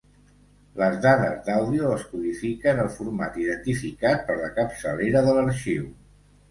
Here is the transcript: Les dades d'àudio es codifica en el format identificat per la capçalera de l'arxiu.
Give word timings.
Les 0.83 0.95
dades 1.03 1.35
d'àudio 1.49 1.91
es 1.97 2.07
codifica 2.15 2.73
en 2.73 2.81
el 2.87 2.91
format 2.97 3.39
identificat 3.45 4.27
per 4.33 4.43
la 4.43 4.53
capçalera 4.61 5.27
de 5.31 5.39
l'arxiu. 5.41 5.89